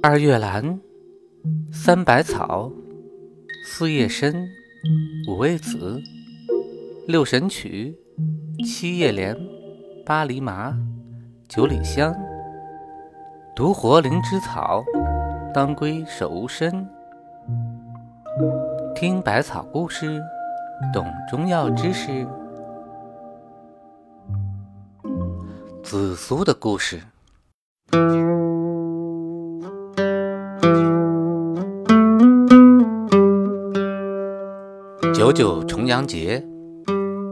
[0.00, 0.78] 二月兰，
[1.72, 2.70] 三百草，
[3.64, 4.32] 四叶参，
[5.28, 6.00] 五味子，
[7.08, 7.98] 六神曲，
[8.64, 9.36] 七叶莲，
[10.06, 10.76] 八厘麻，
[11.48, 12.14] 九里香，
[13.56, 14.84] 独活灵芝草，
[15.52, 16.88] 当归手无身。
[18.94, 20.22] 听百草故事，
[20.94, 22.24] 懂中药知识。
[25.82, 27.00] 紫苏的故事。
[35.38, 36.44] 九重阳节，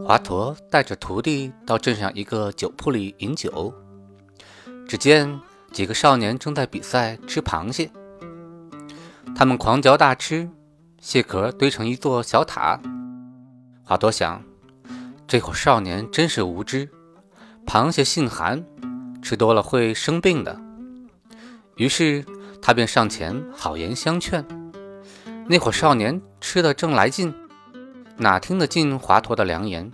[0.07, 3.75] 华佗带着徒弟到镇上一个酒铺里饮酒。
[4.87, 5.41] 只见
[5.73, 7.91] 几个少年正在比赛吃螃蟹，
[9.35, 10.49] 他们狂嚼大吃，
[11.01, 12.81] 蟹壳堆成一座小塔。
[13.83, 14.41] 华佗想，
[15.27, 16.89] 这伙少年真是无知。
[17.67, 18.65] 螃蟹性寒，
[19.21, 20.57] 吃多了会生病的。
[21.75, 22.25] 于是
[22.63, 24.47] 他便上前好言相劝。
[25.49, 27.35] 那伙少年吃得正来劲，
[28.19, 29.93] 哪听得进华佗的良言？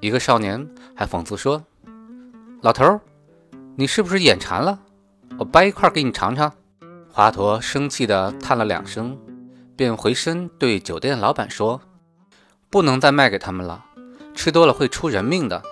[0.00, 1.62] 一个少年还讽刺说
[2.62, 2.98] ：“老头，
[3.76, 4.78] 你是不是眼馋了？
[5.38, 6.50] 我掰一块给你尝尝。”
[7.12, 9.18] 华佗生气地叹了两声，
[9.76, 11.78] 便回身对酒店老板说
[12.70, 13.84] ：“不能再卖给他们了，
[14.34, 15.62] 吃多了会出人命的。”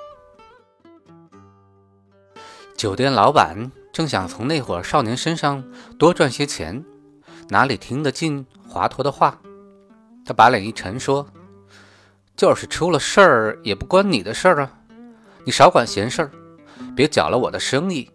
[2.77, 5.65] 酒店老板正想从那伙少年身上
[5.98, 6.85] 多赚些钱，
[7.48, 9.39] 哪里听得进华佗的话？
[10.27, 11.27] 他把脸一沉，说
[12.37, 14.79] ：“就是出了事儿，也不关你的事儿啊！
[15.45, 16.31] 你少管闲事儿，
[16.97, 18.11] 别搅了我的生意。”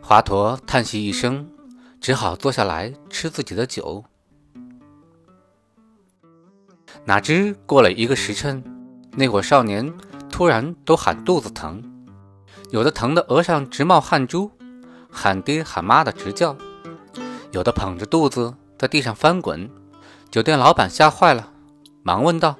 [0.00, 1.48] 华佗叹息一声，
[2.00, 4.04] 只好坐下来吃自己的酒。
[7.04, 8.62] 哪知过了一个时辰，
[9.12, 9.92] 那伙少年。
[10.28, 11.82] 突然都喊肚子疼，
[12.70, 14.50] 有的疼得额上直冒汗珠，
[15.10, 16.54] 喊爹喊妈的直叫；
[17.52, 19.70] 有的捧着肚子在地上翻滚。
[20.30, 21.50] 酒店老板吓坏了，
[22.02, 22.56] 忙问道：“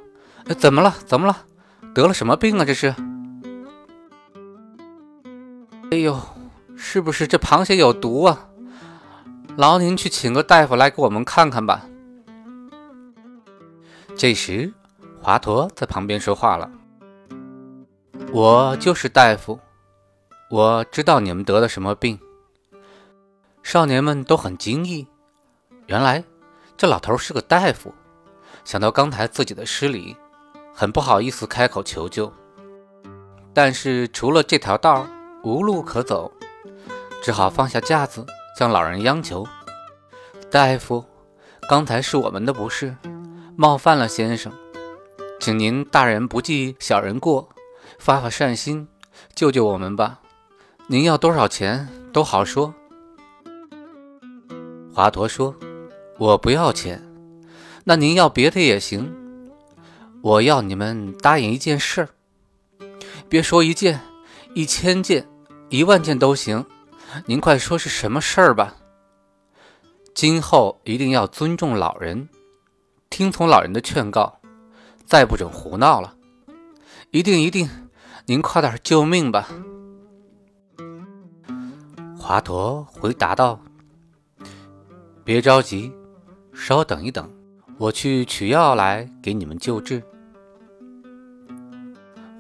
[0.59, 0.95] 怎么了？
[1.05, 1.45] 怎么了？
[1.95, 2.65] 得了什么病啊？
[2.65, 2.95] 这是？”
[5.91, 6.21] 哎呦，
[6.77, 8.49] 是不是这螃蟹有毒啊？
[9.57, 11.87] 劳您去请个大夫来给我们看看吧。
[14.17, 14.73] 这时，
[15.21, 16.71] 华佗在旁边说话了。
[18.33, 19.59] 我就是大夫，
[20.51, 22.19] 我知道你们得了什么病。
[23.63, 25.07] 少年们都很惊异，
[25.87, 26.25] 原来
[26.77, 27.95] 这老头是个大夫。
[28.65, 30.17] 想到刚才自己的失礼，
[30.75, 32.33] 很不好意思开口求救，
[33.55, 35.07] 但是除了这条道
[35.45, 36.33] 无路可走，
[37.23, 38.27] 只好放下架子，
[38.59, 39.47] 向老人央求
[40.51, 41.05] ：“大夫，
[41.69, 42.97] 刚才是我们的不是，
[43.57, 44.53] 冒犯了先生，
[45.41, 47.49] 请您大人不计小人过。”
[47.99, 48.89] 发发善心，
[49.35, 50.19] 救救我们吧！
[50.89, 52.75] 您要多少钱都好说。
[54.93, 55.55] 华佗说
[56.19, 57.03] ：“我不要钱，
[57.85, 59.15] 那您要别的也行。
[60.23, 62.09] 我要你们答应一件事儿，
[63.29, 64.01] 别说一件，
[64.55, 65.29] 一千件、
[65.69, 66.65] 一万件都行。
[67.27, 68.77] 您快说是什么事儿吧。
[70.15, 72.29] 今后一定要尊重老人，
[73.11, 74.41] 听从老人的劝告，
[75.05, 76.15] 再不准胡闹了。
[77.11, 77.69] 一定一定。”
[78.29, 79.47] 您快点救命吧！
[82.19, 83.61] 华佗回答道
[85.23, 85.93] ：“别着急，
[86.57, 87.31] 稍等一等，
[87.79, 90.03] 我去取药来给你们救治。”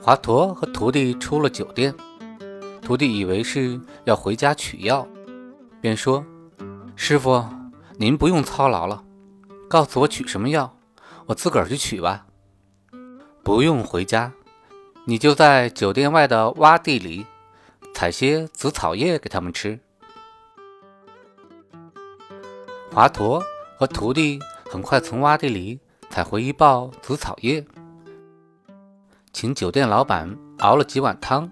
[0.00, 1.94] 华佗和徒弟出了酒店，
[2.80, 5.06] 徒弟以为是要回家取药，
[5.80, 6.24] 便说
[6.96, 7.44] ：“师傅，
[7.98, 9.04] 您不用操劳了，
[9.68, 10.76] 告诉我取什么药，
[11.26, 12.26] 我自个儿去取吧，
[13.42, 14.32] 不用回家。”
[15.08, 17.24] 你就在酒店外的洼地里
[17.94, 19.78] 采些紫草叶给他们吃。
[22.90, 23.40] 华佗
[23.78, 24.38] 和徒弟
[24.70, 25.78] 很快从洼地里
[26.10, 27.64] 采回一包紫草叶，
[29.32, 31.50] 请酒店老板熬了几碗汤，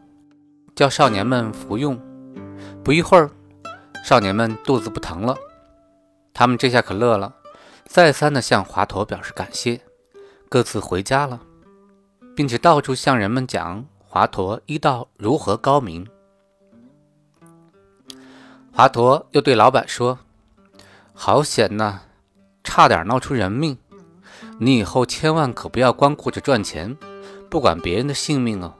[0.74, 2.00] 叫少年们服用。
[2.82, 3.30] 不一会儿，
[4.04, 5.36] 少年们肚子不疼了。
[6.32, 7.34] 他们这下可乐了，
[7.84, 9.80] 再三的向华佗表示感谢，
[10.48, 11.40] 各自回家了。
[12.36, 16.04] 并且到处向人们讲华佗医道如何高明。
[18.72, 20.18] 华佗又对老板说
[21.14, 22.00] ：“好险呐，
[22.64, 23.78] 差点闹出人命！
[24.58, 26.96] 你以后千万可不要光顾着赚钱，
[27.48, 28.74] 不管别人的性命哦。”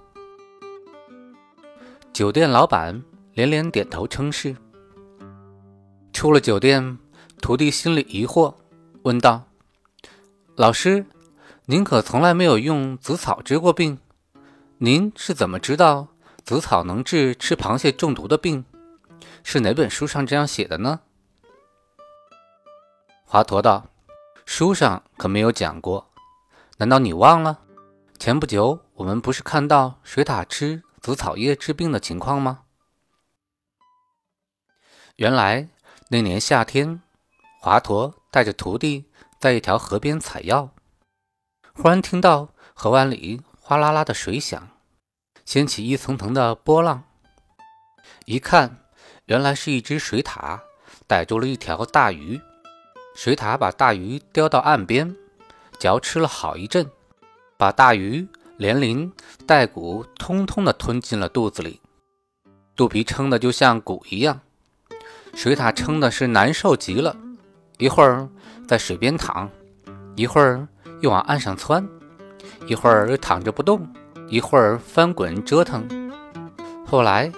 [2.13, 3.03] 酒店老板
[3.35, 4.57] 连连点头称是。
[6.13, 6.99] 出了酒店，
[7.41, 8.55] 徒弟心里疑惑，
[9.03, 9.45] 问道
[10.57, 11.07] ：“老师。”
[11.67, 13.97] 您可从来没有用紫草治过病，
[14.77, 16.09] 您是怎么知道
[16.45, 18.67] 紫草能治吃螃蟹中毒的病？
[19.43, 21.01] 是哪本书上这样写的呢？
[23.27, 23.89] 华佗道
[24.47, 26.11] ：“书上可没有讲过，
[26.77, 27.61] 难道你忘了？
[28.19, 32.61] 前不久我们不是看到水獭吃紫草叶治病的情况吗？”
[35.17, 35.69] 原来
[36.09, 37.03] 那年夏天，
[37.61, 39.11] 华佗带着徒弟
[39.41, 40.71] 在一条河边采药，
[41.75, 44.69] 忽然听到河湾里哗啦啦的水响，
[45.45, 47.05] 掀起一层层的波浪。
[48.27, 48.79] 一看，
[49.25, 50.61] 原来是一只水獭
[51.07, 52.41] 逮住了一条大鱼。
[53.15, 55.15] 水獭把大鱼叼到岸边，
[55.79, 56.85] 嚼吃了好一阵，
[57.57, 58.27] 把大鱼
[58.57, 59.13] 连鳞
[59.47, 61.81] 带骨通通的吞进了肚子里，
[62.75, 64.41] 肚皮撑得就像鼓一样。
[65.33, 67.17] 水獭撑的是难受极了，
[67.79, 68.29] 一会儿
[68.67, 69.49] 在水边躺，
[70.17, 70.67] 一会儿
[71.01, 71.89] 又往岸上窜，
[72.67, 73.89] 一会儿又躺着不动，
[74.29, 75.87] 一会儿翻滚折腾。
[76.85, 77.33] 后来，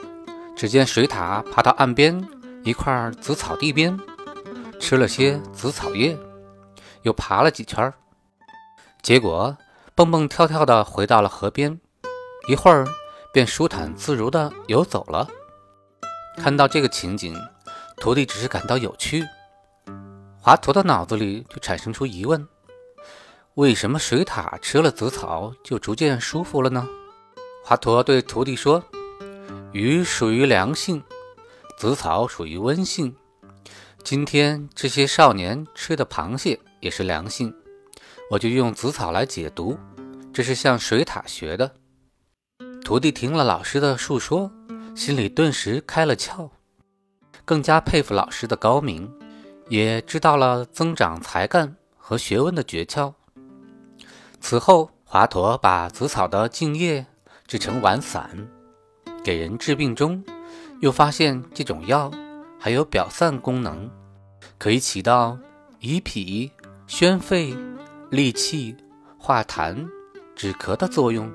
[0.56, 2.26] 只见水獭爬到岸边
[2.64, 3.98] 一块紫草地边。
[4.86, 6.16] 吃了些紫草叶，
[7.02, 7.92] 又爬了几圈，
[9.02, 9.58] 结果
[9.96, 11.80] 蹦蹦跳跳地回到了河边，
[12.48, 12.86] 一会儿
[13.32, 15.26] 便舒坦自如地游走了。
[16.36, 17.36] 看到这个情景，
[17.96, 19.24] 徒弟只是感到有趣，
[20.40, 22.46] 华佗的脑子里就产生出疑问：
[23.54, 26.86] 为什么水獭吃了紫草就逐渐舒服了呢？
[27.64, 28.80] 华佗对徒弟说
[29.74, 31.02] ：“鱼属于凉性，
[31.76, 33.12] 紫草属于温性。”
[34.06, 37.52] 今天这些少年吃的螃蟹也是良性，
[38.30, 39.76] 我就用紫草来解毒，
[40.32, 41.74] 这是向水獭学的。
[42.84, 44.48] 徒弟听了老师的述说，
[44.94, 46.48] 心里顿时开了窍，
[47.44, 49.12] 更加佩服老师的高明，
[49.68, 53.12] 也知道了增长才干和学问的诀窍。
[54.40, 57.04] 此后，华佗把紫草的茎叶
[57.48, 58.46] 制成丸散，
[59.24, 60.24] 给人治病中，
[60.80, 62.08] 又发现这种药。
[62.58, 63.90] 还有表散功能，
[64.58, 65.38] 可以起到
[65.80, 66.50] 益脾、
[66.86, 67.54] 宣肺、
[68.10, 68.76] 利气、
[69.18, 69.86] 化痰、
[70.34, 71.30] 止咳的作用。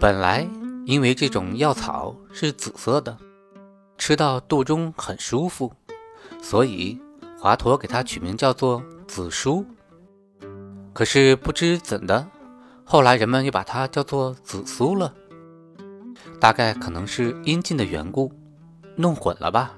[0.00, 0.46] 本来
[0.86, 3.16] 因为这种药草是紫色的，
[3.98, 5.72] 吃到肚中很舒服，
[6.40, 6.98] 所以
[7.38, 9.66] 华佗给它取名叫做紫苏。
[10.94, 12.26] 可是不知怎的，
[12.84, 15.14] 后来人们又把它叫做紫苏了。
[16.40, 18.32] 大概可能是阴茎的缘故，
[18.96, 19.77] 弄混了吧。